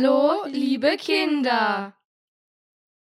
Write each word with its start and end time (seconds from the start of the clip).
Hallo, 0.00 0.44
liebe 0.46 0.96
Kinder! 0.96 1.92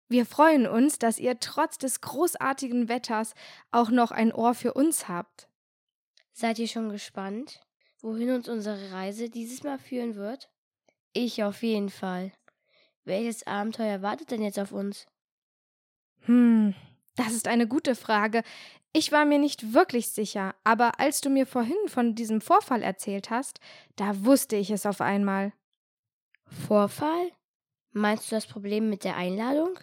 Wir 0.09 0.25
freuen 0.25 0.65
uns, 0.65 0.97
dass 0.97 1.19
ihr 1.19 1.39
trotz 1.39 1.77
des 1.77 2.01
großartigen 2.01 2.89
Wetters 2.89 3.35
auch 3.69 3.91
noch 3.91 4.09
ein 4.09 4.33
Ohr 4.33 4.55
für 4.55 4.73
uns 4.73 5.07
habt. 5.07 5.47
Seid 6.33 6.57
ihr 6.57 6.67
schon 6.67 6.89
gespannt, 6.89 7.61
wohin 8.01 8.31
uns 8.31 8.49
unsere 8.49 8.91
Reise 8.91 9.29
dieses 9.29 9.61
Mal 9.61 9.77
führen 9.77 10.15
wird? 10.15 10.49
Ich 11.13 11.43
auf 11.43 11.61
jeden 11.61 11.91
Fall. 11.91 12.31
Welches 13.05 13.45
Abenteuer 13.45 14.01
wartet 14.01 14.31
denn 14.31 14.41
jetzt 14.41 14.57
auf 14.57 14.71
uns? 14.71 15.05
Hm, 16.21 16.73
das 17.15 17.33
ist 17.33 17.47
eine 17.47 17.67
gute 17.67 17.93
Frage. 17.93 18.41
Ich 18.91 19.11
war 19.11 19.25
mir 19.25 19.37
nicht 19.37 19.71
wirklich 19.71 20.09
sicher, 20.09 20.55
aber 20.63 20.99
als 20.99 21.21
du 21.21 21.29
mir 21.29 21.45
vorhin 21.45 21.77
von 21.85 22.15
diesem 22.15 22.41
Vorfall 22.41 22.81
erzählt 22.81 23.29
hast, 23.29 23.59
da 23.97 24.25
wusste 24.25 24.55
ich 24.55 24.71
es 24.71 24.87
auf 24.87 24.99
einmal. 24.99 25.53
Vorfall? 26.47 27.31
Meinst 27.91 28.31
du 28.31 28.35
das 28.35 28.45
Problem 28.45 28.89
mit 28.89 29.03
der 29.03 29.15
Einladung? 29.15 29.79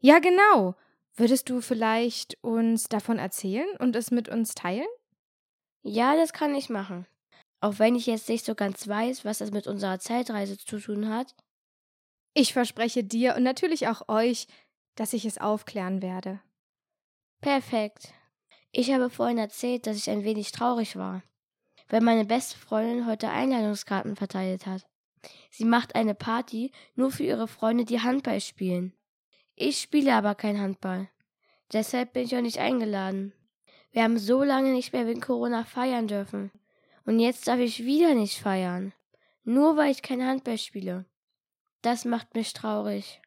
Ja, 0.00 0.18
genau. 0.18 0.74
Würdest 1.14 1.48
du 1.50 1.60
vielleicht 1.60 2.42
uns 2.42 2.84
davon 2.84 3.18
erzählen 3.18 3.68
und 3.78 3.94
es 3.96 4.10
mit 4.10 4.28
uns 4.28 4.54
teilen? 4.54 4.88
Ja, 5.82 6.16
das 6.16 6.32
kann 6.32 6.54
ich 6.54 6.70
machen. 6.70 7.06
Auch 7.60 7.78
wenn 7.78 7.94
ich 7.94 8.06
jetzt 8.06 8.28
nicht 8.28 8.44
so 8.44 8.54
ganz 8.54 8.88
weiß, 8.88 9.24
was 9.24 9.38
das 9.38 9.50
mit 9.50 9.66
unserer 9.66 9.98
Zeitreise 9.98 10.56
zu 10.58 10.78
tun 10.78 11.08
hat. 11.08 11.34
Ich 12.34 12.52
verspreche 12.52 13.04
dir 13.04 13.36
und 13.36 13.42
natürlich 13.42 13.88
auch 13.88 14.08
euch, 14.08 14.46
dass 14.94 15.12
ich 15.12 15.24
es 15.24 15.38
aufklären 15.38 16.02
werde. 16.02 16.40
Perfekt. 17.40 18.12
Ich 18.70 18.92
habe 18.92 19.10
vorhin 19.10 19.38
erzählt, 19.38 19.86
dass 19.86 19.96
ich 19.96 20.08
ein 20.08 20.24
wenig 20.24 20.52
traurig 20.52 20.96
war, 20.96 21.22
weil 21.88 22.00
meine 22.00 22.24
beste 22.24 22.56
Freundin 22.56 23.06
heute 23.06 23.28
Einladungskarten 23.28 24.16
verteilt 24.16 24.66
hat. 24.66 24.86
Sie 25.50 25.64
macht 25.64 25.94
eine 25.94 26.14
Party 26.14 26.72
nur 26.94 27.10
für 27.10 27.24
ihre 27.24 27.48
Freunde, 27.48 27.84
die 27.84 28.00
Handball 28.00 28.40
spielen. 28.40 28.94
Ich 29.54 29.80
spiele 29.80 30.14
aber 30.14 30.34
kein 30.34 30.60
Handball. 30.60 31.08
Deshalb 31.72 32.12
bin 32.12 32.24
ich 32.24 32.36
auch 32.36 32.40
nicht 32.40 32.58
eingeladen. 32.58 33.32
Wir 33.92 34.02
haben 34.02 34.18
so 34.18 34.42
lange 34.42 34.72
nicht 34.72 34.92
mehr 34.92 35.06
wegen 35.06 35.20
Corona 35.20 35.64
feiern 35.64 36.08
dürfen. 36.08 36.50
Und 37.04 37.18
jetzt 37.18 37.46
darf 37.48 37.58
ich 37.58 37.84
wieder 37.84 38.14
nicht 38.14 38.38
feiern. 38.38 38.92
Nur 39.44 39.76
weil 39.76 39.90
ich 39.90 40.02
kein 40.02 40.24
Handball 40.24 40.58
spiele. 40.58 41.04
Das 41.82 42.04
macht 42.04 42.34
mich 42.34 42.52
traurig. 42.52 43.20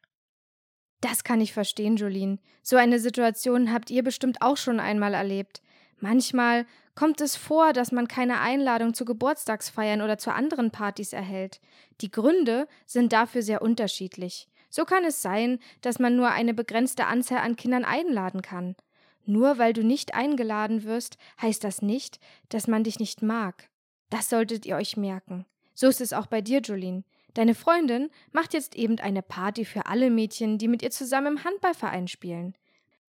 Das 1.00 1.24
kann 1.24 1.40
ich 1.40 1.52
verstehen, 1.52 1.96
Jolene. 1.96 2.38
So 2.62 2.76
eine 2.76 2.98
Situation 2.98 3.72
habt 3.72 3.90
ihr 3.90 4.02
bestimmt 4.02 4.40
auch 4.40 4.56
schon 4.56 4.80
einmal 4.80 5.14
erlebt. 5.14 5.62
Manchmal 5.98 6.66
kommt 6.96 7.20
es 7.20 7.36
vor, 7.36 7.72
dass 7.72 7.92
man 7.92 8.08
keine 8.08 8.40
Einladung 8.40 8.94
zu 8.94 9.04
Geburtstagsfeiern 9.04 10.02
oder 10.02 10.18
zu 10.18 10.32
anderen 10.32 10.72
Partys 10.72 11.12
erhält. 11.12 11.60
Die 12.00 12.10
Gründe 12.10 12.66
sind 12.86 13.12
dafür 13.12 13.42
sehr 13.42 13.62
unterschiedlich. 13.62 14.48
So 14.70 14.84
kann 14.84 15.04
es 15.04 15.22
sein, 15.22 15.60
dass 15.82 16.00
man 16.00 16.16
nur 16.16 16.30
eine 16.30 16.54
begrenzte 16.54 17.06
Anzahl 17.06 17.38
an 17.38 17.54
Kindern 17.54 17.84
einladen 17.84 18.42
kann. 18.42 18.74
Nur 19.24 19.58
weil 19.58 19.72
du 19.72 19.84
nicht 19.84 20.14
eingeladen 20.14 20.84
wirst, 20.84 21.18
heißt 21.40 21.62
das 21.62 21.82
nicht, 21.82 22.18
dass 22.48 22.66
man 22.66 22.82
dich 22.82 22.98
nicht 22.98 23.22
mag. 23.22 23.68
Das 24.10 24.28
solltet 24.28 24.66
ihr 24.66 24.76
euch 24.76 24.96
merken. 24.96 25.46
So 25.74 25.88
ist 25.88 26.00
es 26.00 26.12
auch 26.12 26.26
bei 26.26 26.40
dir, 26.40 26.60
Jolene. 26.60 27.04
Deine 27.34 27.54
Freundin 27.54 28.08
macht 28.32 28.54
jetzt 28.54 28.74
eben 28.74 28.98
eine 28.98 29.20
Party 29.20 29.66
für 29.66 29.86
alle 29.86 30.10
Mädchen, 30.10 30.56
die 30.56 30.68
mit 30.68 30.82
ihr 30.82 30.90
zusammen 30.90 31.36
im 31.36 31.44
Handballverein 31.44 32.08
spielen. 32.08 32.56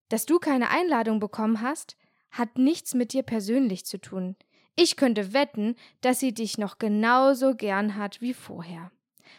Dass 0.08 0.26
du 0.26 0.38
keine 0.38 0.70
Einladung 0.70 1.18
bekommen 1.18 1.60
hast, 1.60 1.96
hat 2.32 2.58
nichts 2.58 2.94
mit 2.94 3.12
dir 3.12 3.22
persönlich 3.22 3.86
zu 3.86 4.00
tun. 4.00 4.36
Ich 4.74 4.96
könnte 4.96 5.32
wetten, 5.32 5.76
dass 6.00 6.18
sie 6.18 6.32
dich 6.32 6.58
noch 6.58 6.78
genauso 6.78 7.54
gern 7.54 7.96
hat 7.96 8.20
wie 8.20 8.34
vorher. 8.34 8.90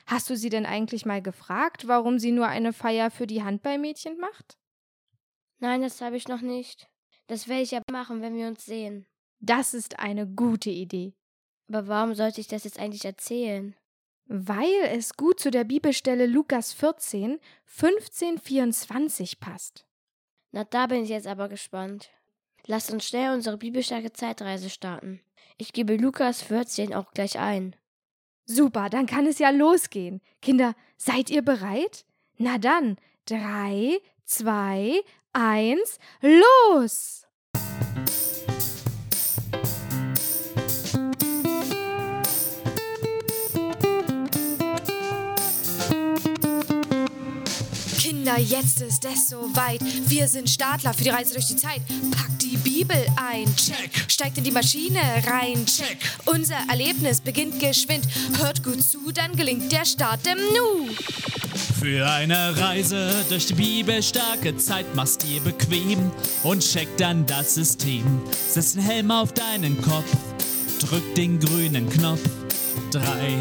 Hast 0.06 0.30
du 0.30 0.38
sie 0.38 0.50
denn 0.50 0.66
eigentlich 0.66 1.06
mal 1.06 1.22
gefragt, 1.22 1.88
warum 1.88 2.20
sie 2.20 2.31
nur 2.31 2.48
eine 2.48 2.72
Feier 2.72 3.12
für 3.12 3.28
die 3.28 3.44
Handballmädchen 3.44 4.18
macht? 4.18 4.58
Nein, 5.59 5.81
das 5.81 6.02
habe 6.02 6.18
ich 6.18 6.28
noch 6.28 6.42
nicht. 6.42 6.90
Das 7.28 7.48
werde 7.48 7.64
ich 7.64 7.72
ja 7.72 7.81
machen, 7.92 8.22
wenn 8.22 8.36
wir 8.36 8.48
uns 8.48 8.66
sehen. 8.66 9.06
Das 9.40 9.74
ist 9.74 10.00
eine 10.00 10.28
gute 10.28 10.70
Idee. 10.70 11.14
Aber 11.68 11.88
warum 11.88 12.14
sollte 12.14 12.42
ich 12.42 12.48
das 12.48 12.64
jetzt 12.66 12.80
eigentlich 12.80 13.06
erzählen? 13.06 13.75
Weil 14.25 14.72
es 14.90 15.16
gut 15.16 15.40
zu 15.40 15.52
der 15.52 15.64
Bibelstelle 15.64 16.25
Lukas 16.25 16.74
14, 16.74 17.40
15, 17.66 18.40
24 18.40 19.40
passt. 19.40 19.86
Na, 20.52 20.64
da 20.64 20.88
bin 20.88 21.04
ich 21.04 21.10
jetzt 21.10 21.28
aber 21.28 21.50
gespannt. 21.50 22.10
Lasst 22.66 22.91
uns 22.91 23.06
schnell 23.06 23.34
unsere 23.34 23.57
bibelstarke 23.57 24.13
Zeitreise 24.13 24.69
starten. 24.69 25.22
Ich 25.57 25.74
gebe 25.74 25.96
Lukas 25.96 26.41
14 26.41 26.94
auch 26.94 27.12
gleich 27.12 27.38
ein. 27.38 27.75
Super, 28.46 28.90
dann 28.90 29.06
kann 29.06 29.25
es 29.25 29.40
ja 29.40 29.50
losgehen. 29.50 30.22
Kinder, 30.41 30.75
seid 30.97 31.29
ihr 31.29 31.41
bereit? 31.41 32.06
Na 32.38 32.57
dann, 32.57 32.97
drei, 33.25 34.00
zwei, 34.25 35.01
eins, 35.31 36.00
los! 36.22 37.28
Kinder, 48.34 48.50
jetzt 48.50 48.82
ist 48.82 49.06
es 49.06 49.30
soweit. 49.30 49.80
Wir 50.08 50.28
sind 50.28 50.50
Startler 50.50 50.94
für 50.94 51.04
die 51.04 51.10
Reise 51.10 51.34
durch 51.34 51.48
die 51.48 51.56
Zeit. 51.56 51.82
Packt 52.12 52.42
die 52.42 52.58
Bibel 52.58 52.98
ein. 53.16 53.54
Check. 53.56 54.06
Steigt 54.08 54.38
in 54.38 54.44
die 54.44 54.52
Maschine 54.52 55.00
rein. 55.28 55.66
Check. 55.66 55.98
Unser 56.26 56.58
Erlebnis 56.70 57.22
beginnt 57.22 57.60
geschwind. 57.60 58.06
Hört 58.40 58.64
gut 58.64 58.82
zu, 58.84 59.12
dann 59.12 59.36
gelingt 59.36 59.72
der 59.72 59.86
Start 59.86 60.22
im 60.28 60.38
Nu. 60.38 60.90
Für 61.80 62.10
eine 62.10 62.58
Reise 62.58 63.12
durch 63.30 63.48
die 63.48 63.54
bibelstarke 63.54 64.58
Zeit 64.58 64.96
machst 64.96 65.24
dir 65.24 65.42
bequem 65.42 66.12
und 66.44 66.62
check 66.62 66.88
dann 66.98 67.26
das 67.26 67.56
System. 67.56 68.22
Setz 68.50 68.74
den 68.74 68.84
Helm 68.84 69.12
auf 69.12 69.34
deinen 69.34 69.80
Kopf, 69.82 70.12
drück 70.80 71.16
den 71.16 71.40
grünen 71.40 71.90
Knopf. 71.90 72.22
Drei, 72.92 73.38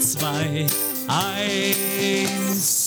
zwei, 0.00 0.66
eins. 1.06 2.81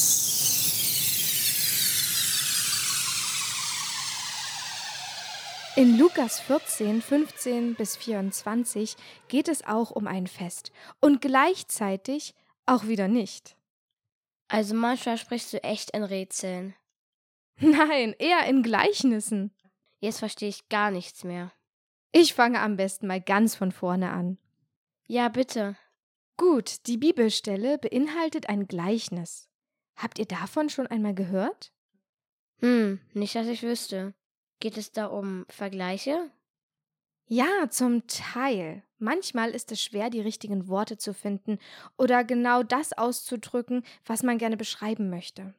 In 5.78 5.98
Lukas 5.98 6.40
14, 6.40 7.02
15 7.02 7.76
bis 7.76 7.98
24 7.98 8.96
geht 9.28 9.50
es 9.50 9.66
auch 9.66 9.92
um 9.92 10.08
ein 10.08 10.26
Fest 10.26 10.72
und 11.02 11.20
gleichzeitig 11.20 12.34
auch 12.66 12.88
wieder 12.88 13.10
nicht. 13.10 13.58
Also 14.48 14.74
manchmal 14.74 15.18
sprichst 15.18 15.52
du 15.52 15.62
echt 15.64 15.92
in 15.92 16.04
Rätseln. 16.04 16.76
Nein, 17.60 18.16
eher 18.20 18.46
in 18.48 18.64
Gleichnissen. 18.64 19.52
Jetzt 20.00 20.20
verstehe 20.20 20.48
ich 20.48 20.70
gar 20.70 20.92
nichts 20.92 21.26
mehr. 21.26 21.52
Ich 22.14 22.34
fange 22.34 22.62
am 22.62 22.78
besten 22.78 23.08
mal 23.08 23.20
ganz 23.20 23.56
von 23.56 23.74
vorne 23.74 24.12
an. 24.12 24.38
Ja, 25.08 25.28
bitte. 25.28 25.76
Gut, 26.38 26.88
die 26.88 26.98
Bibelstelle 26.98 27.78
beinhaltet 27.80 28.48
ein 28.48 28.68
Gleichnis. 28.68 29.50
Habt 29.98 30.20
ihr 30.20 30.26
davon 30.26 30.70
schon 30.70 30.88
einmal 30.88 31.14
gehört? 31.14 31.74
Hm, 32.62 33.02
nicht, 33.14 33.36
dass 33.36 33.48
ich 33.48 33.62
wüsste. 33.62 34.14
Geht 34.60 34.78
es 34.78 34.92
da 34.92 35.08
um 35.08 35.46
Vergleiche? 35.50 36.32
Ja, 37.28 37.70
zum 37.70 38.06
Teil. 38.08 38.84
Manchmal 39.00 39.52
ist 39.52 39.72
es 39.72 39.82
schwer, 39.82 40.10
die 40.10 40.22
richtigen 40.22 40.68
Worte 40.68 40.98
zu 40.98 41.14
finden 41.14 41.58
oder 41.98 42.24
genau 42.24 42.64
das 42.64 42.94
auszudrücken, 42.94 43.84
was 44.06 44.24
man 44.24 44.38
gerne 44.38 44.58
beschreiben 44.58 45.10
möchte. 45.10 45.54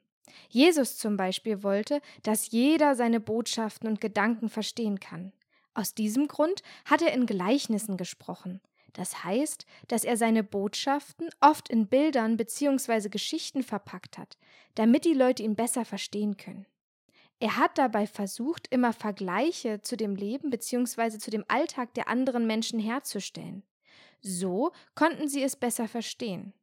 Jesus 0.49 0.97
zum 0.97 1.17
Beispiel 1.17 1.63
wollte, 1.63 2.01
dass 2.23 2.51
jeder 2.51 2.95
seine 2.95 3.19
Botschaften 3.19 3.89
und 3.89 4.01
Gedanken 4.01 4.49
verstehen 4.49 4.99
kann. 4.99 5.33
Aus 5.73 5.93
diesem 5.93 6.27
Grund 6.27 6.63
hat 6.85 7.01
er 7.01 7.13
in 7.13 7.25
Gleichnissen 7.25 7.97
gesprochen. 7.97 8.61
Das 8.93 9.23
heißt, 9.23 9.65
dass 9.87 10.03
er 10.03 10.17
seine 10.17 10.43
Botschaften 10.43 11.29
oft 11.39 11.69
in 11.69 11.87
Bildern 11.87 12.37
bzw. 12.37 13.09
Geschichten 13.09 13.61
verpackt 13.61 14.17
hat, 14.17 14.37
damit 14.75 15.05
die 15.05 15.13
Leute 15.13 15.43
ihn 15.43 15.55
besser 15.55 15.85
verstehen 15.85 16.37
können. 16.37 16.65
Er 17.39 17.57
hat 17.57 17.77
dabei 17.77 18.07
versucht, 18.07 18.67
immer 18.69 18.93
Vergleiche 18.93 19.81
zu 19.81 19.95
dem 19.95 20.15
Leben 20.15 20.49
bzw. 20.49 21.19
zu 21.19 21.29
dem 21.29 21.45
Alltag 21.47 21.93
der 21.93 22.07
anderen 22.07 22.47
Menschen 22.47 22.79
herzustellen. 22.79 23.63
So 24.21 24.71
konnten 24.95 25.27
sie 25.27 25.43
es 25.43 25.55
besser 25.55 25.87
verstehen. 25.87 26.53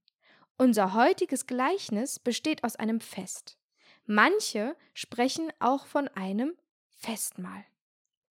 Unser 0.57 0.95
heutiges 0.95 1.47
Gleichnis 1.47 2.19
besteht 2.19 2.65
aus 2.65 2.77
einem 2.77 3.01
Fest. 3.01 3.59
Manche 4.07 4.77
sprechen 4.93 5.53
auch 5.61 5.87
von 5.87 6.09
einem 6.09 6.57
Festmahl. 6.91 7.65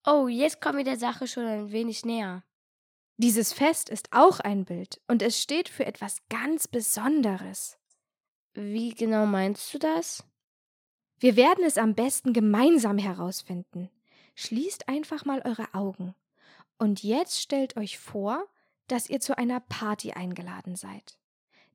Oh, 0.05 0.27
jetzt 0.27 0.61
kommen 0.61 0.77
wir 0.77 0.85
der 0.85 0.97
Sache 0.97 1.27
schon 1.27 1.45
ein 1.45 1.71
wenig 1.71 2.05
näher. 2.05 2.43
Dieses 3.17 3.51
Fest 3.51 3.89
ist 3.89 4.09
auch 4.11 4.39
ein 4.39 4.63
Bild 4.63 5.01
und 5.07 5.21
es 5.21 5.41
steht 5.41 5.69
für 5.69 5.85
etwas 5.85 6.17
ganz 6.29 6.67
Besonderes. 6.67 7.77
Wie 8.53 8.91
genau 8.93 9.25
meinst 9.25 9.73
du 9.73 9.79
das? 9.79 10.23
Wir 11.19 11.35
werden 11.35 11.63
es 11.63 11.77
am 11.77 11.95
besten 11.95 12.33
gemeinsam 12.33 12.97
herausfinden. 12.97 13.89
Schließt 14.35 14.87
einfach 14.87 15.25
mal 15.25 15.41
eure 15.45 15.73
Augen. 15.73 16.13
Und 16.77 17.01
jetzt 17.01 17.41
stellt 17.41 17.75
euch 17.75 17.97
vor, 17.97 18.45
dass 18.87 19.09
ihr 19.09 19.19
zu 19.19 19.37
einer 19.37 19.59
Party 19.59 20.11
eingeladen 20.11 20.75
seid. 20.75 21.17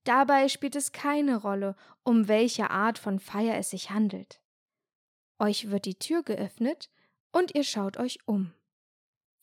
Dabei 0.04 0.48
spielt 0.48 0.76
es 0.76 0.92
keine 0.92 1.36
Rolle, 1.36 1.76
um 2.02 2.28
welche 2.28 2.70
Art 2.70 2.98
von 2.98 3.18
Feier 3.18 3.56
es 3.56 3.70
sich 3.70 3.90
handelt. 3.90 4.40
Euch 5.38 5.70
wird 5.70 5.86
die 5.86 5.98
Tür 5.98 6.22
geöffnet 6.22 6.88
und 7.32 7.54
ihr 7.54 7.64
schaut 7.64 7.96
euch 7.96 8.18
um. 8.26 8.52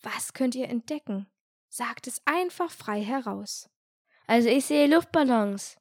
Was 0.01 0.34
könnt 0.34 0.56
ihr 0.56 0.69
entdecken? 0.69 1.28
Sagt 1.68 2.07
es 2.07 2.22
einfach 2.25 2.72
frei 2.72 3.01
heraus. 3.01 3.69
Also 4.28 4.48
ich 4.50 4.66
sehe 4.66 4.88
Luftballons. 4.88 5.78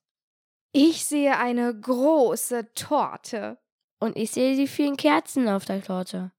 Ich 0.73 1.05
sehe 1.05 1.37
eine 1.39 1.79
große 1.79 2.73
Torte. 2.75 3.59
Und 3.99 4.17
ich 4.17 4.31
sehe 4.31 4.57
die 4.57 4.67
vielen 4.67 4.97
Kerzen 4.97 5.49
auf 5.49 5.65
der 5.65 5.83
Torte. 5.83 6.33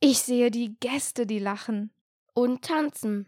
Ich 0.00 0.20
sehe 0.20 0.50
die 0.50 0.76
Gäste, 0.80 1.26
die 1.26 1.38
lachen. 1.38 1.90
Und 2.34 2.64
tanzen. 2.64 3.26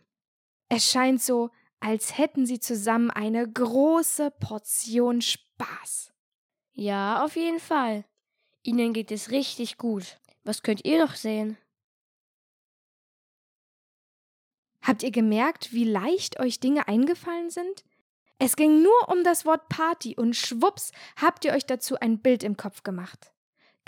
Es 0.68 0.90
scheint 0.90 1.20
so, 1.20 1.50
als 1.80 2.18
hätten 2.18 2.46
sie 2.46 2.60
zusammen 2.60 3.10
eine 3.10 3.48
große 3.48 4.30
Portion 4.32 5.20
Spaß. 5.22 6.12
Ja, 6.72 7.24
auf 7.24 7.36
jeden 7.36 7.58
Fall. 7.58 8.04
Ihnen 8.62 8.92
geht 8.92 9.10
es 9.10 9.30
richtig 9.30 9.78
gut. 9.78 10.18
Was 10.44 10.62
könnt 10.62 10.84
ihr 10.84 10.98
noch 11.04 11.14
sehen? 11.14 11.56
Habt 14.82 15.02
ihr 15.02 15.10
gemerkt, 15.10 15.72
wie 15.72 15.84
leicht 15.84 16.40
euch 16.40 16.60
Dinge 16.60 16.88
eingefallen 16.88 17.50
sind? 17.50 17.84
Es 18.38 18.56
ging 18.56 18.82
nur 18.82 19.08
um 19.08 19.22
das 19.22 19.44
Wort 19.44 19.68
Party 19.68 20.16
und 20.16 20.34
schwupps 20.34 20.92
habt 21.16 21.44
ihr 21.44 21.52
euch 21.52 21.66
dazu 21.66 21.98
ein 22.00 22.20
Bild 22.20 22.42
im 22.42 22.56
Kopf 22.56 22.82
gemacht. 22.82 23.32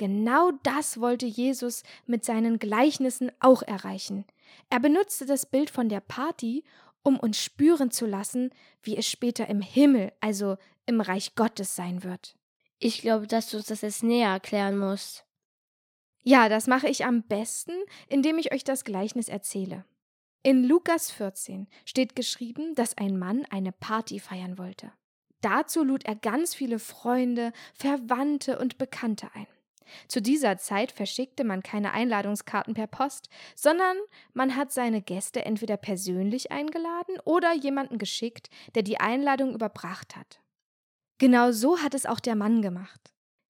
Genau 0.03 0.51
das 0.65 1.01
wollte 1.01 1.27
Jesus 1.27 1.85
mit 2.07 2.25
seinen 2.25 2.59
Gleichnissen 2.59 3.31
auch 3.39 3.63
erreichen. 3.63 4.25
Er 4.69 4.81
benutzte 4.81 5.27
das 5.27 5.47
Bild 5.47 5.71
von 5.71 5.89
der 5.89 6.01
Party, 6.01 6.65
um 7.05 7.21
uns 7.21 7.39
spüren 7.39 7.93
zu 7.93 8.05
lassen, 8.07 8.51
wie 8.83 8.97
es 8.97 9.07
später 9.07 9.47
im 9.47 9.61
Himmel, 9.61 10.13
also 10.19 10.57
im 10.87 11.01
Reich 11.01 11.37
Gottes 11.37 11.77
sein 11.77 12.03
wird. 12.03 12.35
Ich 12.81 13.01
glaube, 13.01 13.29
dass 13.29 13.51
du 13.51 13.59
uns 13.59 13.67
das 13.67 13.83
jetzt 13.83 14.03
näher 14.03 14.31
erklären 14.31 14.77
musst. 14.77 15.25
Ja, 16.25 16.49
das 16.49 16.67
mache 16.67 16.89
ich 16.89 17.05
am 17.05 17.23
besten, 17.23 17.75
indem 18.09 18.39
ich 18.39 18.53
euch 18.53 18.65
das 18.65 18.83
Gleichnis 18.83 19.29
erzähle. 19.29 19.85
In 20.43 20.65
Lukas 20.65 21.13
14 21.13 21.69
steht 21.85 22.17
geschrieben, 22.17 22.75
dass 22.75 22.99
ein 22.99 23.21
Mann 23.21 23.45
eine 23.51 23.71
Party 23.71 24.19
feiern 24.19 24.59
wollte. 24.59 24.91
Dazu 25.43 25.85
lud 25.85 26.05
er 26.05 26.17
ganz 26.17 26.57
viele 26.57 26.81
Freunde, 26.81 27.53
Verwandte 27.73 28.59
und 28.59 28.79
Bekannte 28.79 29.29
ein. 29.35 29.47
Zu 30.09 30.21
dieser 30.23 30.59
Zeit 30.59 30.93
verschickte 30.93 31.45
man 31.45 31.63
keine 31.63 31.93
Einladungskarten 31.93 32.75
per 32.75 32.87
Post, 32.87 33.29
sondern 33.55 33.97
man 34.33 34.57
hat 34.57 34.73
seine 34.73 35.03
Gäste 35.03 35.45
entweder 35.45 35.77
persönlich 35.77 36.53
eingeladen 36.53 37.19
oder 37.25 37.55
jemanden 37.55 37.99
geschickt, 37.99 38.51
der 38.75 38.83
die 38.83 39.01
Einladung 39.01 39.55
überbracht 39.55 40.17
hat. 40.17 40.41
Genau 41.19 41.53
so 41.53 41.79
hat 41.79 41.95
es 41.95 42.07
auch 42.07 42.21
der 42.21 42.35
Mann 42.35 42.63
gemacht. 42.63 43.13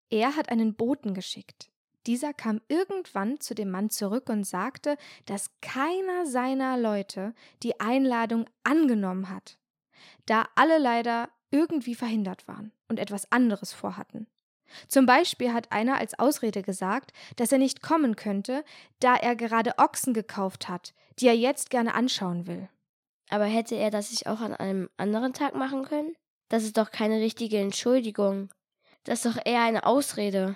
Er 0.09 0.35
hat 0.35 0.49
einen 0.49 0.75
Boten 0.75 1.13
geschickt. 1.13 1.69
Dieser 2.05 2.33
kam 2.33 2.61
irgendwann 2.69 3.41
zu 3.41 3.53
dem 3.53 3.69
Mann 3.69 3.89
zurück 3.89 4.29
und 4.29 4.45
sagte, 4.45 4.97
dass 5.25 5.51
keiner 5.61 6.25
seiner 6.25 6.77
Leute 6.77 7.33
die 7.63 7.81
Einladung 7.81 8.49
angenommen 8.63 9.29
hat, 9.29 9.57
da 10.25 10.47
alle 10.55 10.77
leider 10.77 11.29
irgendwie 11.51 11.95
verhindert 11.95 12.47
waren 12.47 12.71
und 12.87 12.99
etwas 12.99 13.29
anderes 13.31 13.73
vorhatten. 13.73 14.27
Zum 14.87 15.05
Beispiel 15.05 15.53
hat 15.53 15.71
einer 15.71 15.97
als 15.97 16.17
Ausrede 16.19 16.61
gesagt, 16.61 17.13
dass 17.35 17.51
er 17.51 17.57
nicht 17.57 17.81
kommen 17.81 18.15
könnte, 18.15 18.63
da 18.99 19.15
er 19.15 19.35
gerade 19.35 19.77
Ochsen 19.77 20.13
gekauft 20.13 20.69
hat, 20.69 20.93
die 21.19 21.27
er 21.27 21.35
jetzt 21.35 21.69
gerne 21.69 21.93
anschauen 21.93 22.47
will. 22.47 22.69
Aber 23.29 23.45
hätte 23.45 23.75
er 23.75 23.91
das 23.91 24.09
sich 24.09 24.27
auch 24.27 24.39
an 24.39 24.53
einem 24.53 24.89
anderen 24.97 25.33
Tag 25.33 25.55
machen 25.55 25.83
können? 25.83 26.15
Das 26.49 26.63
ist 26.63 26.77
doch 26.77 26.91
keine 26.91 27.19
richtige 27.19 27.57
Entschuldigung. 27.57 28.49
Das 29.03 29.25
ist 29.25 29.35
doch 29.35 29.41
eher 29.45 29.61
eine 29.61 29.85
Ausrede. 29.85 30.55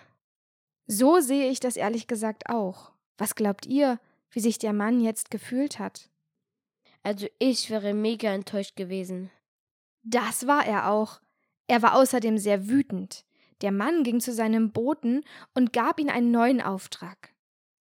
So 0.88 1.20
sehe 1.20 1.50
ich 1.50 1.60
das 1.60 1.76
ehrlich 1.76 2.08
gesagt 2.08 2.50
auch. 2.50 2.92
Was 3.18 3.36
glaubt 3.36 3.66
ihr, 3.66 4.00
wie 4.32 4.40
sich 4.40 4.58
der 4.58 4.74
Mann 4.74 5.02
jetzt 5.02 5.32
gefühlt 5.32 5.80
hat? 5.80 6.10
Also 7.04 7.28
ich 7.40 7.70
wäre 7.70 7.94
mega 7.94 8.32
enttäuscht 8.32 8.76
gewesen. 8.76 9.32
Das 10.04 10.48
war 10.48 10.66
er 10.66 10.90
auch. 10.90 11.20
Er 11.68 11.82
war 11.82 11.96
außerdem 11.96 12.38
sehr 12.38 12.68
wütend. 12.68 13.26
Der 13.62 13.72
Mann 13.72 14.04
ging 14.04 14.20
zu 14.20 14.34
seinem 14.34 14.72
Boten 14.72 15.24
und 15.54 15.74
gab 15.74 16.00
ihm 16.00 16.10
einen 16.10 16.32
neuen 16.32 16.62
Auftrag. 16.62 17.34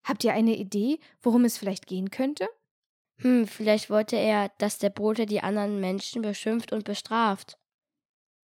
Habt 0.04 0.24
ihr 0.24 0.32
eine 0.32 0.56
Idee, 0.56 0.98
worum 1.20 1.44
es 1.44 1.58
vielleicht 1.58 1.86
gehen 1.86 2.10
könnte? 2.10 2.48
Hm, 3.20 3.46
vielleicht 3.46 3.90
wollte 3.90 4.16
er, 4.16 4.50
dass 4.58 4.78
der 4.78 4.90
Bote 4.90 5.26
die 5.26 5.42
anderen 5.42 5.80
Menschen 5.80 6.22
beschimpft 6.22 6.72
und 6.72 6.84
bestraft. 6.84 7.58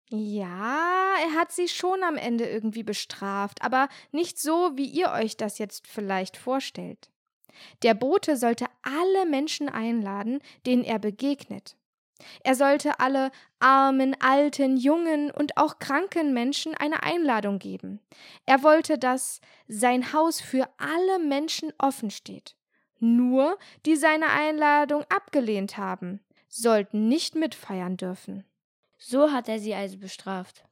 Ja, 0.08 1.14
er 1.22 1.32
hat 1.34 1.52
sie 1.52 1.68
schon 1.68 2.02
am 2.02 2.16
Ende 2.16 2.46
irgendwie 2.46 2.82
bestraft, 2.82 3.62
aber 3.62 3.88
nicht 4.10 4.38
so, 4.38 4.72
wie 4.74 4.86
ihr 4.86 5.10
euch 5.10 5.36
das 5.36 5.58
jetzt 5.58 5.86
vielleicht 5.86 6.36
vorstellt. 6.36 7.10
Der 7.82 7.94
Bote 7.94 8.36
sollte 8.36 8.66
alle 8.82 9.26
Menschen 9.26 9.68
einladen, 9.68 10.40
denen 10.66 10.84
er 10.84 10.98
begegnet. 10.98 11.76
Er 12.44 12.54
sollte 12.54 13.00
alle 13.00 13.30
armen, 13.60 14.16
alten, 14.20 14.76
jungen 14.76 15.30
und 15.30 15.56
auch 15.56 15.78
kranken 15.78 16.32
Menschen 16.32 16.74
eine 16.74 17.02
Einladung 17.02 17.58
geben. 17.58 18.00
Er 18.46 18.62
wollte, 18.62 18.98
dass 18.98 19.40
sein 19.68 20.12
Haus 20.12 20.40
für 20.40 20.68
alle 20.78 21.18
Menschen 21.18 21.72
offen 21.78 22.10
steht. 22.10 22.56
Nur 22.98 23.58
die 23.84 23.96
seine 23.96 24.30
Einladung 24.30 25.04
abgelehnt 25.08 25.76
haben, 25.76 26.20
sollten 26.48 27.08
nicht 27.08 27.34
mitfeiern 27.34 27.96
dürfen. 27.96 28.44
So 28.98 29.32
hat 29.32 29.48
er 29.48 29.58
sie 29.58 29.74
also 29.74 29.98
bestraft. 29.98 30.64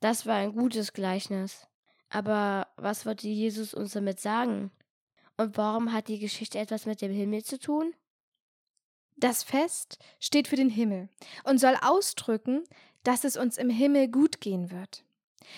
Das 0.00 0.26
war 0.26 0.36
ein 0.36 0.52
gutes 0.52 0.92
Gleichnis. 0.92 1.66
Aber 2.10 2.68
was 2.76 3.06
wollte 3.06 3.26
Jesus 3.26 3.72
uns 3.72 3.92
damit 3.92 4.20
sagen? 4.20 4.70
Und 5.36 5.56
warum 5.56 5.92
hat 5.92 6.08
die 6.08 6.18
Geschichte 6.18 6.58
etwas 6.58 6.86
mit 6.86 7.00
dem 7.00 7.10
Himmel 7.10 7.42
zu 7.42 7.58
tun? 7.58 7.94
Das 9.16 9.42
Fest 9.42 9.98
steht 10.18 10.48
für 10.48 10.56
den 10.56 10.70
Himmel 10.70 11.08
und 11.44 11.58
soll 11.58 11.76
ausdrücken, 11.82 12.64
dass 13.04 13.24
es 13.24 13.36
uns 13.36 13.58
im 13.58 13.70
Himmel 13.70 14.08
gut 14.08 14.40
gehen 14.40 14.70
wird. 14.70 15.04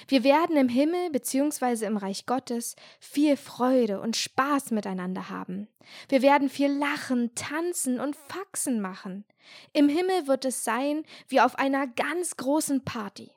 Wir 0.08 0.24
werden 0.24 0.56
im 0.56 0.68
Himmel 0.68 1.10
bzw. 1.10 1.86
im 1.86 1.96
Reich 1.96 2.26
Gottes 2.26 2.76
viel 2.98 3.36
Freude 3.36 4.00
und 4.00 4.16
Spaß 4.16 4.72
miteinander 4.72 5.30
haben. 5.30 5.68
Wir 6.08 6.22
werden 6.22 6.48
viel 6.48 6.72
lachen, 6.72 7.34
tanzen 7.34 8.00
und 8.00 8.16
Faxen 8.16 8.80
machen. 8.80 9.24
Im 9.72 9.88
Himmel 9.88 10.26
wird 10.26 10.44
es 10.44 10.64
sein 10.64 11.04
wie 11.28 11.40
auf 11.40 11.56
einer 11.56 11.86
ganz 11.86 12.36
großen 12.36 12.84
Party. 12.84 13.30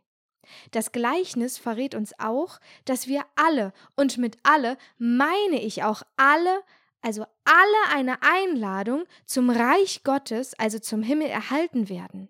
Das 0.72 0.92
Gleichnis 0.92 1.60
verrät 1.60 1.94
uns 1.94 2.14
auch, 2.18 2.60
dass 2.86 3.08
wir 3.08 3.24
alle, 3.36 3.72
und 3.96 4.18
mit 4.18 4.38
alle 4.42 4.78
meine 4.98 5.62
ich 5.62 5.84
auch 5.84 6.02
alle, 6.18 6.64
also 7.02 7.24
alle 7.46 7.96
eine 7.96 8.22
Einladung 8.22 9.06
zum 9.26 9.50
Reich 9.50 10.04
Gottes, 10.04 10.54
also 10.58 10.80
zum 10.80 11.02
Himmel 11.02 11.28
erhalten 11.28 11.90
werden. 11.90 12.30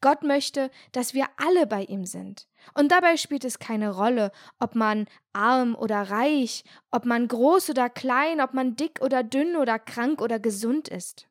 Gott 0.00 0.22
möchte, 0.22 0.70
dass 0.92 1.14
wir 1.14 1.26
alle 1.36 1.66
bei 1.66 1.84
ihm 1.84 2.04
sind. 2.04 2.48
Und 2.74 2.90
dabei 2.90 3.16
spielt 3.16 3.44
es 3.44 3.58
keine 3.58 3.94
Rolle, 3.94 4.32
ob 4.58 4.74
man 4.74 5.06
arm 5.32 5.74
oder 5.74 6.02
reich, 6.10 6.64
ob 6.90 7.04
man 7.04 7.28
groß 7.28 7.70
oder 7.70 7.88
klein, 7.88 8.40
ob 8.40 8.52
man 8.52 8.76
dick 8.76 9.00
oder 9.00 9.22
dünn 9.22 9.56
oder 9.56 9.78
krank 9.78 10.20
oder 10.20 10.38
gesund 10.38 10.88
ist. 10.88 11.28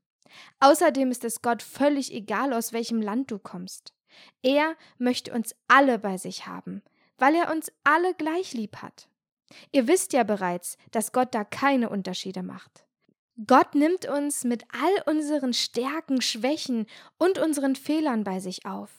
Außerdem 0.60 1.12
ist 1.12 1.26
es 1.26 1.42
Gott 1.42 1.62
völlig 1.62 2.14
egal, 2.14 2.54
aus 2.54 2.72
welchem 2.74 3.02
Land 3.02 3.32
du 3.32 3.40
kommst. 3.40 3.94
Er 4.42 4.76
möchte 4.98 5.34
uns 5.34 5.56
alle 5.68 6.00
bei 6.00 6.18
sich 6.18 6.48
haben, 6.48 6.82
weil 7.18 7.36
er 7.36 7.52
uns 7.52 7.72
alle 7.84 8.14
gleich 8.14 8.54
lieb 8.54 8.78
hat. 8.78 9.09
Ihr 9.72 9.88
wisst 9.88 10.14
ja 10.14 10.24
bereits, 10.24 10.78
dass 10.92 11.12
Gott 11.12 11.34
da 11.34 11.44
keine 11.44 11.90
Unterschiede 11.90 12.44
macht. 12.44 12.86
Gott 13.48 13.74
nimmt 13.74 14.06
uns 14.06 14.44
mit 14.44 14.66
all 14.74 15.14
unseren 15.14 15.54
Stärken, 15.54 16.22
Schwächen 16.22 16.88
und 17.18 17.40
unseren 17.40 17.76
Fehlern 17.76 18.24
bei 18.24 18.40
sich 18.40 18.66
auf. 18.66 18.92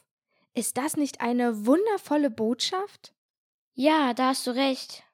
Ist 0.54 0.78
das 0.78 0.96
nicht 0.96 1.20
eine 1.20 1.66
wundervolle 1.66 2.30
Botschaft? 2.30 3.14
Ja, 3.74 4.14
da 4.14 4.28
hast 4.28 4.46
du 4.46 4.52
recht. 4.52 5.04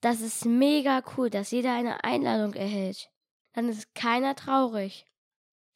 Das 0.00 0.20
ist 0.20 0.44
mega 0.44 1.02
cool, 1.16 1.30
dass 1.30 1.50
jeder 1.50 1.72
eine 1.74 2.02
Einladung 2.02 2.54
erhält. 2.54 3.10
Dann 3.52 3.68
ist 3.68 3.94
keiner 3.94 4.34
traurig. 4.34 5.06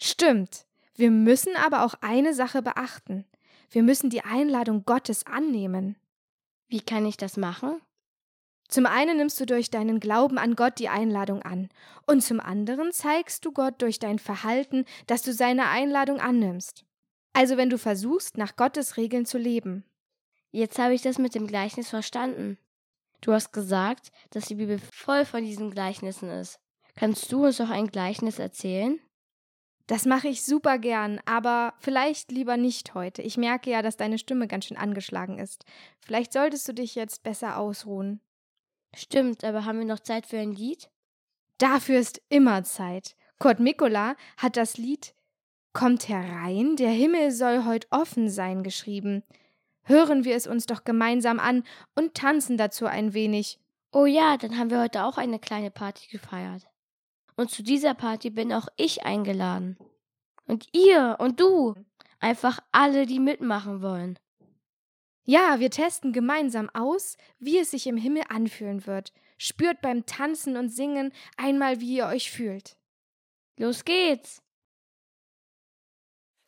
Stimmt. 0.00 0.66
Wir 0.94 1.10
müssen 1.10 1.54
aber 1.56 1.84
auch 1.84 1.94
eine 2.00 2.34
Sache 2.34 2.62
beachten. 2.62 3.26
Wir 3.70 3.82
müssen 3.82 4.10
die 4.10 4.24
Einladung 4.24 4.84
Gottes 4.84 5.26
annehmen. 5.26 5.96
Wie 6.68 6.80
kann 6.80 7.06
ich 7.06 7.16
das 7.16 7.36
machen? 7.36 7.80
Zum 8.68 8.86
einen 8.86 9.16
nimmst 9.16 9.38
du 9.40 9.46
durch 9.46 9.70
deinen 9.70 10.00
Glauben 10.00 10.38
an 10.38 10.56
Gott 10.56 10.78
die 10.78 10.88
Einladung 10.88 11.42
an, 11.42 11.68
und 12.06 12.22
zum 12.22 12.40
anderen 12.40 12.92
zeigst 12.92 13.44
du 13.44 13.52
Gott 13.52 13.80
durch 13.82 13.98
dein 13.98 14.18
Verhalten, 14.18 14.84
dass 15.06 15.22
du 15.22 15.32
seine 15.32 15.68
Einladung 15.68 16.20
annimmst. 16.20 16.84
Also 17.32 17.56
wenn 17.56 17.70
du 17.70 17.78
versuchst, 17.78 18.38
nach 18.38 18.56
Gottes 18.56 18.96
Regeln 18.96 19.26
zu 19.26 19.38
leben. 19.38 19.84
Jetzt 20.50 20.78
habe 20.78 20.94
ich 20.94 21.02
das 21.02 21.18
mit 21.18 21.34
dem 21.34 21.46
Gleichnis 21.46 21.90
verstanden. 21.90 22.58
Du 23.20 23.32
hast 23.32 23.52
gesagt, 23.52 24.10
dass 24.30 24.46
die 24.46 24.54
Bibel 24.54 24.78
voll 24.92 25.24
von 25.24 25.44
diesen 25.44 25.70
Gleichnissen 25.70 26.30
ist. 26.30 26.58
Kannst 26.94 27.30
du 27.30 27.44
uns 27.44 27.58
noch 27.58 27.70
ein 27.70 27.88
Gleichnis 27.88 28.38
erzählen? 28.38 28.98
Das 29.86 30.04
mache 30.04 30.28
ich 30.28 30.44
super 30.44 30.78
gern, 30.78 31.20
aber 31.26 31.74
vielleicht 31.78 32.32
lieber 32.32 32.56
nicht 32.56 32.94
heute. 32.94 33.22
Ich 33.22 33.36
merke 33.36 33.70
ja, 33.70 33.82
dass 33.82 33.96
deine 33.96 34.18
Stimme 34.18 34.48
ganz 34.48 34.64
schön 34.64 34.76
angeschlagen 34.76 35.38
ist. 35.38 35.64
Vielleicht 36.04 36.32
solltest 36.32 36.66
du 36.66 36.72
dich 36.72 36.94
jetzt 36.94 37.22
besser 37.22 37.58
ausruhen. 37.58 38.20
Stimmt, 38.96 39.44
aber 39.44 39.64
haben 39.64 39.78
wir 39.78 39.86
noch 39.86 40.00
Zeit 40.00 40.26
für 40.26 40.38
ein 40.38 40.52
Lied? 40.52 40.90
Dafür 41.58 41.98
ist 41.98 42.22
immer 42.28 42.64
Zeit. 42.64 43.14
Kurt 43.38 43.60
Mikola 43.60 44.16
hat 44.38 44.56
das 44.56 44.78
Lied 44.78 45.14
Kommt 45.76 46.08
herein, 46.08 46.76
der 46.76 46.88
Himmel 46.88 47.30
soll 47.30 47.66
heut 47.66 47.86
offen 47.90 48.30
sein 48.30 48.62
geschrieben. 48.62 49.22
Hören 49.82 50.24
wir 50.24 50.34
es 50.34 50.46
uns 50.46 50.64
doch 50.64 50.84
gemeinsam 50.84 51.38
an 51.38 51.64
und 51.94 52.14
tanzen 52.14 52.56
dazu 52.56 52.86
ein 52.86 53.12
wenig. 53.12 53.60
Oh 53.92 54.06
ja, 54.06 54.38
dann 54.38 54.56
haben 54.56 54.70
wir 54.70 54.80
heute 54.80 55.04
auch 55.04 55.18
eine 55.18 55.38
kleine 55.38 55.70
Party 55.70 56.08
gefeiert. 56.08 56.66
Und 57.36 57.50
zu 57.50 57.62
dieser 57.62 57.92
Party 57.92 58.30
bin 58.30 58.54
auch 58.54 58.68
ich 58.78 59.04
eingeladen. 59.04 59.76
Und 60.46 60.66
ihr 60.72 61.16
und 61.18 61.40
du. 61.40 61.74
Einfach 62.20 62.60
alle, 62.72 63.04
die 63.04 63.20
mitmachen 63.20 63.82
wollen. 63.82 64.18
Ja, 65.28 65.58
wir 65.58 65.70
testen 65.70 66.12
gemeinsam 66.12 66.70
aus, 66.72 67.16
wie 67.40 67.58
es 67.58 67.72
sich 67.72 67.88
im 67.88 67.96
Himmel 67.96 68.22
anfühlen 68.28 68.86
wird. 68.86 69.12
Spürt 69.38 69.80
beim 69.80 70.06
Tanzen 70.06 70.56
und 70.56 70.70
Singen 70.70 71.12
einmal, 71.36 71.80
wie 71.80 71.96
ihr 71.96 72.06
euch 72.06 72.30
fühlt. 72.30 72.76
Los 73.58 73.84
geht's! 73.84 74.40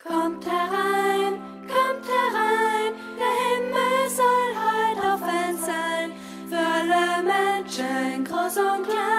Kommt 0.01 0.45
herein, 0.45 1.33
kommt 1.67 2.07
herein, 2.07 2.93
der 3.19 3.35
Himmel 3.43 4.09
soll 4.09 4.55
heut 4.55 4.97
auf 5.03 5.21
Welt 5.21 5.59
sein, 5.59 6.13
für 6.47 6.57
alle 6.57 7.21
Menschen, 7.21 8.23
groß 8.23 8.57
und 8.57 8.87
klein. 8.87 9.18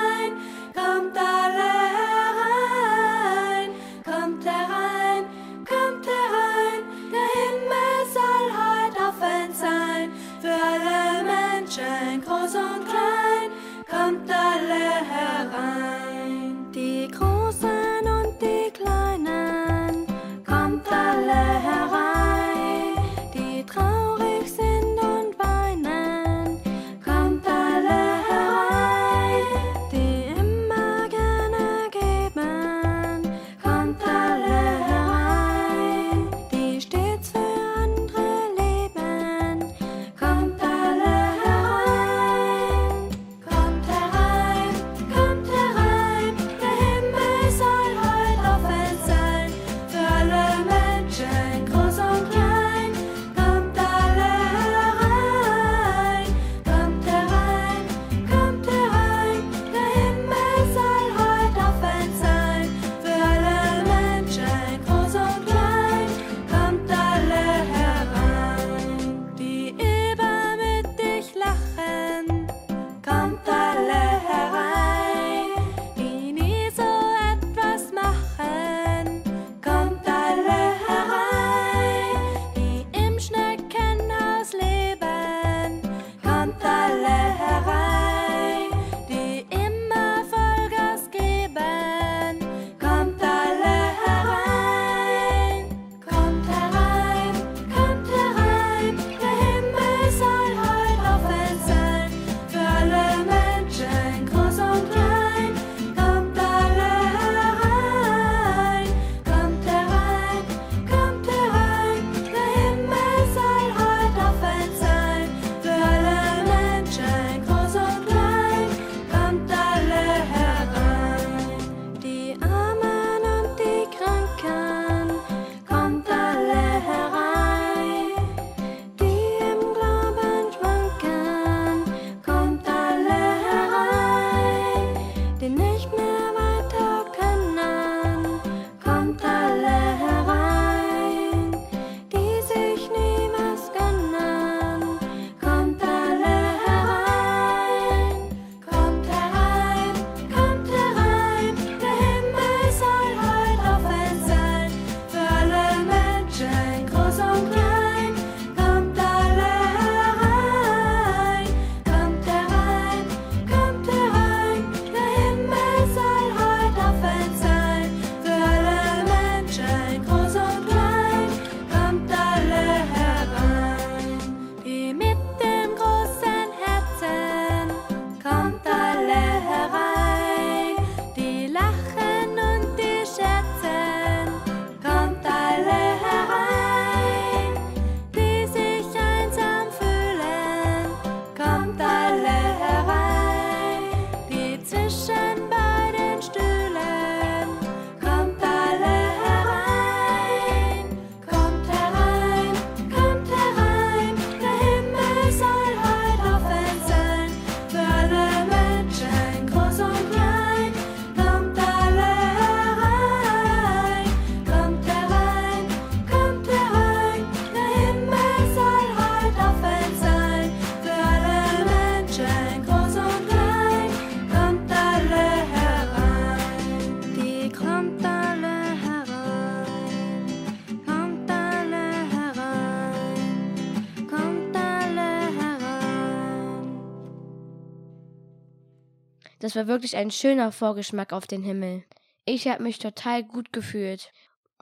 Es 239.50 239.56
war 239.56 239.66
wirklich 239.66 239.96
ein 239.96 240.12
schöner 240.12 240.52
Vorgeschmack 240.52 241.12
auf 241.12 241.26
den 241.26 241.42
Himmel. 241.42 241.82
Ich 242.24 242.46
habe 242.46 242.62
mich 242.62 242.78
total 242.78 243.24
gut 243.24 243.52
gefühlt 243.52 244.12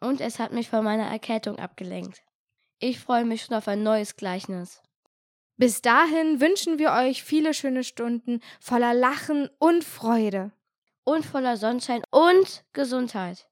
und 0.00 0.22
es 0.22 0.38
hat 0.38 0.50
mich 0.50 0.70
von 0.70 0.82
meiner 0.82 1.04
Erkältung 1.04 1.58
abgelenkt. 1.58 2.22
Ich 2.78 2.98
freue 2.98 3.26
mich 3.26 3.42
schon 3.42 3.54
auf 3.54 3.68
ein 3.68 3.82
neues 3.82 4.16
Gleichnis. 4.16 4.80
Bis 5.58 5.82
dahin 5.82 6.40
wünschen 6.40 6.78
wir 6.78 6.92
euch 6.92 7.22
viele 7.22 7.52
schöne 7.52 7.84
Stunden 7.84 8.40
voller 8.60 8.94
Lachen 8.94 9.50
und 9.58 9.84
Freude. 9.84 10.52
Und 11.04 11.26
voller 11.26 11.58
Sonnenschein 11.58 12.02
und 12.10 12.64
Gesundheit. 12.72 13.46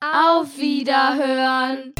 Auf 0.00 0.58
Wiederhören! 0.58 1.94